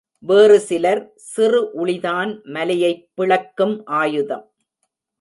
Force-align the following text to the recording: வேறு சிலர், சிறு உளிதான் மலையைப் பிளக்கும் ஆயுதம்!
வேறு 0.23 0.59
சிலர், 0.59 1.01
சிறு 1.25 1.61
உளிதான் 1.75 2.31
மலையைப் 2.47 3.09
பிளக்கும் 3.15 3.83
ஆயுதம்! 3.85 4.45